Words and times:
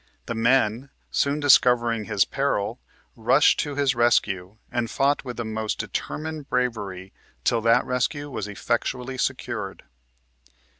The 0.25 0.33
men, 0.33 0.89
soon 1.11 1.39
discovering 1.39 2.05
his 2.05 2.25
peril, 2.25 2.79
rushed 3.15 3.59
to 3.59 3.75
his 3.75 3.93
rescue, 3.93 4.57
and 4.71 4.89
fought 4.89 5.23
with 5.23 5.37
the 5.37 5.45
most 5.45 5.77
determined 5.77 6.49
bravery 6.49 7.13
till 7.43 7.61
that 7.61 7.85
rescue 7.85 8.27
was 8.27 8.47
effectually 8.47 9.19
secured." 9.19 9.83